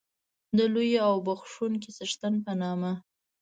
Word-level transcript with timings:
د 0.57 0.59
لوی 0.73 0.91
او 1.07 1.13
بښوونکي 1.25 1.89
څښتن 1.97 2.33
په 2.45 2.51
نامه. 2.61 2.91